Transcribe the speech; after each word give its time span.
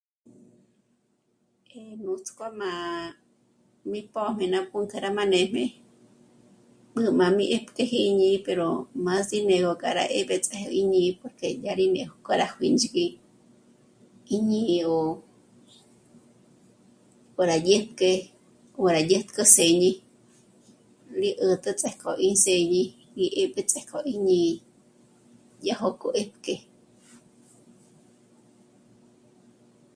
Ehh... 1.77 1.93
nutsko 2.03 2.43
má 2.59 2.71
mi 3.89 3.99
pjòmé 4.13 4.45
na 4.53 4.59
pjúnkü 4.69 4.97
rá 5.03 5.09
ma 5.17 5.23
nem'e 5.33 5.65
b'ü 6.93 7.03
mami 7.19 7.43
dyépkeji 7.47 7.99
jñí 8.07 8.31
pero 8.45 8.67
mas 9.05 9.23
dinero 9.31 9.71
k'a 9.81 9.89
rá 9.97 10.05
'äb'äts'ëbi 10.19 10.77
jñi 10.87 11.01
porke 11.19 11.47
dya 11.61 11.73
rí 11.79 11.85
ne'o 11.95 12.13
ko 12.25 12.31
ra 12.41 12.47
jwíntsb'i 12.55 13.05
í 14.35 14.37
ñí'i 14.49 14.79
'o 14.89 14.99
pò 17.33 17.41
rá 17.49 17.57
ye'ke 17.67 18.11
ó 18.85 18.85
rá 18.95 19.01
yèt'kö 19.11 19.43
séñi 19.55 19.91
li 21.19 21.29
'ätä 21.43 21.71
tsjak'o 21.79 22.11
í 22.27 22.29
säb'i 22.45 22.83
í 23.23 23.25
'ä́tä 23.41 23.61
tsja 23.69 23.81
k'o 23.89 23.99
í 24.13 24.15
ñí 24.25 24.39
yajoko 25.67 26.07
'e'ke 26.21 26.55